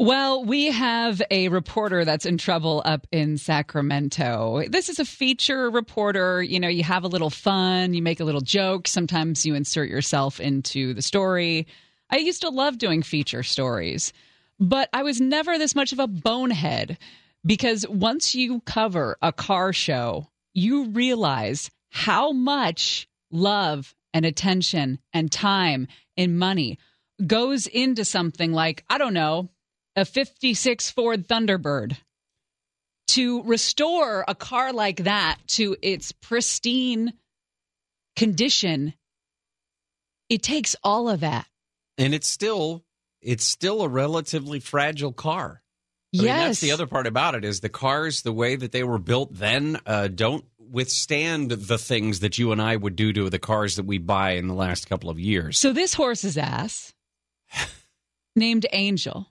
[0.00, 4.62] Well, we have a reporter that's in trouble up in Sacramento.
[4.68, 6.40] This is a feature reporter.
[6.40, 8.86] You know, you have a little fun, you make a little joke.
[8.86, 11.66] Sometimes you insert yourself into the story.
[12.10, 14.12] I used to love doing feature stories,
[14.60, 16.96] but I was never this much of a bonehead
[17.44, 25.32] because once you cover a car show, you realize how much love and attention and
[25.32, 26.78] time and money
[27.26, 29.48] goes into something like, I don't know,
[29.98, 31.96] a 56 Ford Thunderbird.
[33.08, 37.14] To restore a car like that to its pristine
[38.16, 38.94] condition,
[40.28, 41.46] it takes all of that.
[41.96, 42.84] And it's still
[43.20, 45.62] it's still a relatively fragile car.
[46.14, 46.22] I yes.
[46.22, 48.98] mean, that's the other part about it is the cars, the way that they were
[48.98, 53.38] built then, uh, don't withstand the things that you and I would do to the
[53.38, 55.58] cars that we buy in the last couple of years.
[55.58, 56.94] So this horse's ass,
[58.36, 59.26] named Angel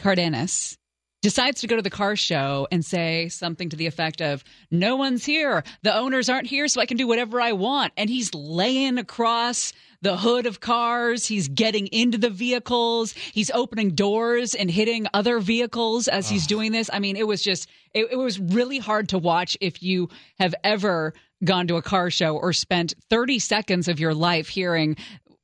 [0.00, 0.78] Cardenas,
[1.22, 4.96] decides to go to the car show and say something to the effect of, No
[4.96, 5.62] one's here.
[5.82, 7.92] The owners aren't here, so I can do whatever I want.
[7.96, 11.26] And he's laying across the hood of cars.
[11.26, 13.12] He's getting into the vehicles.
[13.12, 16.88] He's opening doors and hitting other vehicles as he's doing this.
[16.92, 20.54] I mean, it was just, it, it was really hard to watch if you have
[20.64, 21.12] ever
[21.44, 24.96] gone to a car show or spent 30 seconds of your life hearing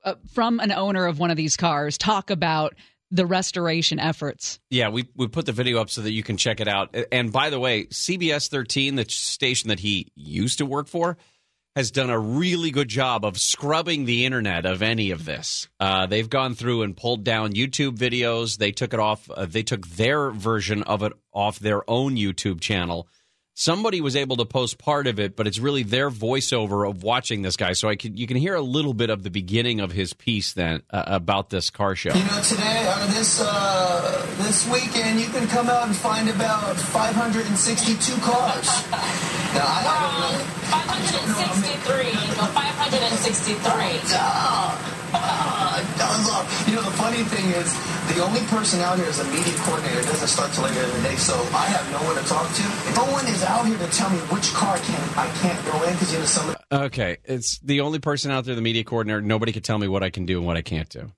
[0.04, 2.74] uh, from an owner of one of these cars talk about
[3.10, 4.58] the restoration efforts.
[4.70, 6.94] Yeah, we we put the video up so that you can check it out.
[7.12, 11.16] And by the way, CBS 13, the station that he used to work for,
[11.76, 15.68] has done a really good job of scrubbing the internet of any of this.
[15.78, 18.56] Uh, they've gone through and pulled down YouTube videos.
[18.56, 19.30] They took it off.
[19.30, 23.06] Uh, they took their version of it off their own YouTube channel.
[23.58, 27.40] Somebody was able to post part of it, but it's really their voiceover of watching
[27.40, 27.72] this guy.
[27.72, 30.52] So I can you can hear a little bit of the beginning of his piece
[30.52, 32.12] then uh, about this car show.
[32.12, 36.76] You know, today or this uh, this weekend, you can come out and find about
[36.76, 38.66] 562 cars.
[38.92, 40.56] Now, I, I don't know.
[40.68, 42.12] 563.
[42.36, 43.64] No, 563.
[44.12, 44.76] Ah,
[45.14, 45.66] ah,
[46.28, 47.72] look, you know, the funny thing is,
[48.14, 50.00] the only person out here is a media coordinator.
[50.00, 52.52] It doesn't start till later in the day, so I have no one to talk
[52.52, 52.62] to.
[52.94, 55.92] No one is out here to tell me which car can I can't go in
[55.92, 56.50] because you know some.
[56.50, 59.20] of Okay, it's the only person out there, the media coordinator.
[59.20, 61.12] Nobody can tell me what I can do and what I can't do.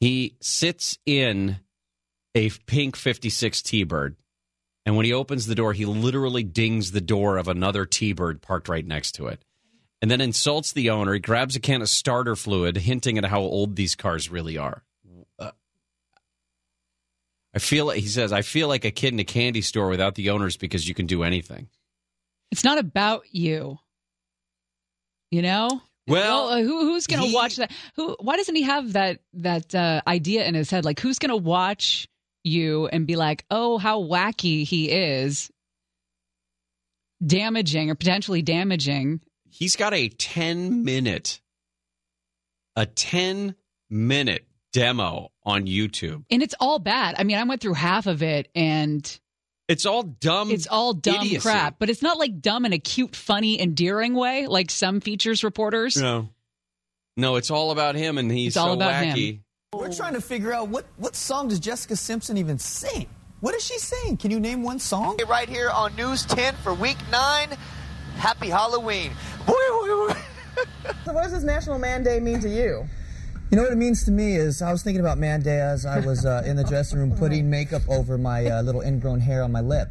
[0.00, 1.58] He sits in
[2.34, 4.16] a pink 56 T Bird,
[4.86, 8.42] and when he opens the door, he literally dings the door of another T Bird
[8.42, 9.42] parked right next to it,
[10.00, 11.14] and then insults the owner.
[11.14, 14.82] He grabs a can of starter fluid, hinting at how old these cars really are.
[15.38, 15.50] Uh,
[17.54, 20.14] I feel like he says, I feel like a kid in a candy store without
[20.14, 21.68] the owners because you can do anything.
[22.50, 23.78] It's not about you.
[25.30, 25.82] You know?
[26.06, 27.70] Well, uh, who, who's going to watch that?
[27.96, 28.16] Who?
[28.18, 30.86] Why doesn't he have that that uh, idea in his head?
[30.86, 32.08] Like, who's going to watch
[32.44, 35.50] you and be like, "Oh, how wacky he is,"
[37.24, 39.20] damaging or potentially damaging?
[39.50, 41.40] He's got a 10 minute
[42.76, 43.54] a 10
[43.90, 46.24] minute demo on YouTube.
[46.30, 47.16] And it's all bad.
[47.18, 49.18] I mean, I went through half of it, and
[49.66, 50.50] It's all dumb.
[50.50, 51.40] it's all dumb idiocy.
[51.42, 51.76] crap.
[51.78, 55.96] But it's not like dumb in a cute, funny, endearing way, like some features reporters.
[55.96, 56.28] No.
[57.16, 59.16] No, it's all about him and he's It's all so about him.
[59.16, 59.40] wacky.
[59.72, 63.06] We're trying to figure out what what song does Jessica Simpson even sing?
[63.40, 64.18] What is she saying?
[64.18, 65.18] Can you name one song?
[65.28, 67.50] Right here on News 10 for Week 9.
[68.16, 69.12] Happy Halloween.
[71.04, 72.86] So what does this National Man Day mean to you?
[73.50, 75.86] You know what it means to me is I was thinking about Man Day as
[75.86, 79.42] I was uh, in the dressing room putting makeup over my uh, little ingrown hair
[79.42, 79.88] on my lip.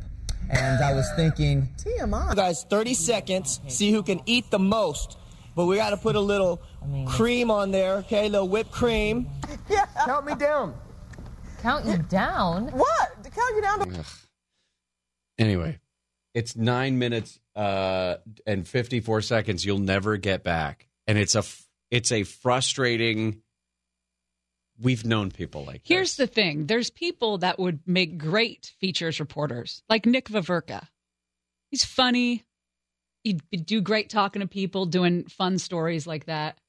[0.49, 2.35] And I was thinking, TMI.
[2.35, 5.17] guys, 30 seconds, see who can eat the most.
[5.55, 6.61] But we got to put a little
[7.07, 8.27] cream on there, okay?
[8.27, 9.27] A little whipped cream.
[9.69, 9.87] Yeah.
[10.05, 10.75] Count me down.
[11.61, 12.67] Count you down.
[12.67, 13.23] What?
[13.23, 14.05] To count you down to
[15.39, 15.79] Anyway,
[16.37, 20.87] it's nine minutes uh, and 54 seconds you'll never get back.
[21.07, 21.43] And it's a,
[21.89, 23.41] it's a frustrating.
[24.79, 26.27] We've known people like Here's this.
[26.29, 30.87] the thing there's people that would make great features reporters, like Nick Vaverka.
[31.71, 32.45] He's funny.
[33.23, 36.59] He'd do great talking to people, doing fun stories like that.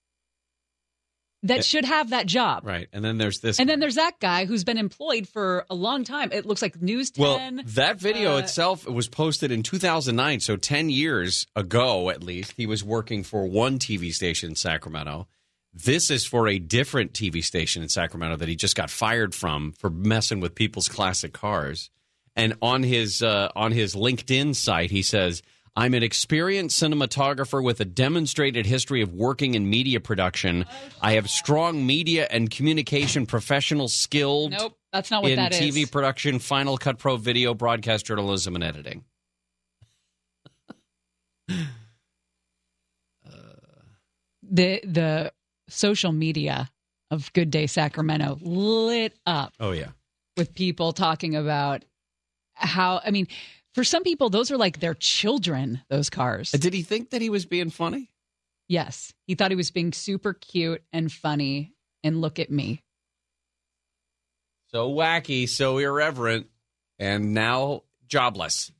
[1.45, 2.67] That should have that job.
[2.67, 2.89] Right.
[2.93, 3.61] And then there's this.
[3.61, 6.31] And then there's that guy who's been employed for a long time.
[6.33, 7.23] It looks like News 10.
[7.23, 12.55] Well, that video uh, itself was posted in 2009, so 10 years ago at least.
[12.57, 15.29] He was working for one TV station in Sacramento.
[15.73, 19.73] This is for a different TV station in Sacramento that he just got fired from
[19.73, 21.91] for messing with people's classic cars.
[22.35, 25.43] And on his uh, on his LinkedIn site, he says,
[25.79, 30.67] I'm an experienced cinematographer with a demonstrated history of working in media production.
[31.01, 35.61] I have strong media and communication professional skills Nope, that's not what in that is.
[35.61, 39.05] TV production, Final Cut Pro video, broadcast journalism, and editing.
[44.43, 45.33] the the
[45.69, 46.71] social media
[47.11, 49.89] of Good Day Sacramento lit up Oh yeah.
[50.37, 51.85] with people talking about
[52.55, 53.29] how I mean,
[53.79, 56.51] for some people those are like their children, those cars.
[56.51, 58.11] Did he think that he was being funny?
[58.67, 59.15] Yes.
[59.29, 62.83] He thought he was being super cute and funny and look at me.
[64.73, 66.49] So wacky, so irreverent,
[66.99, 68.73] and now jobless.